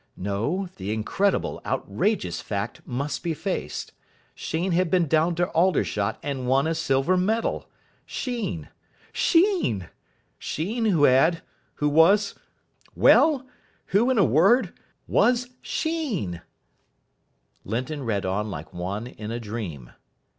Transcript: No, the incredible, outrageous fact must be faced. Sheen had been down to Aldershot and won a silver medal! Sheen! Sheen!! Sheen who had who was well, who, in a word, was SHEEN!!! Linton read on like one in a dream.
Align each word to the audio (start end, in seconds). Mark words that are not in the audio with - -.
No, 0.17 0.67
the 0.77 0.91
incredible, 0.91 1.61
outrageous 1.63 2.41
fact 2.41 2.81
must 2.87 3.21
be 3.21 3.35
faced. 3.35 3.91
Sheen 4.33 4.71
had 4.71 4.89
been 4.89 5.07
down 5.07 5.35
to 5.35 5.45
Aldershot 5.49 6.17
and 6.23 6.47
won 6.47 6.65
a 6.65 6.73
silver 6.73 7.15
medal! 7.15 7.69
Sheen! 8.07 8.69
Sheen!! 9.13 9.89
Sheen 10.39 10.85
who 10.85 11.03
had 11.03 11.43
who 11.75 11.87
was 11.87 12.33
well, 12.95 13.45
who, 13.93 14.09
in 14.09 14.17
a 14.17 14.25
word, 14.25 14.73
was 15.07 15.49
SHEEN!!! 15.61 16.41
Linton 17.63 18.01
read 18.01 18.25
on 18.25 18.49
like 18.49 18.73
one 18.73 19.05
in 19.05 19.29
a 19.29 19.39
dream. 19.39 19.91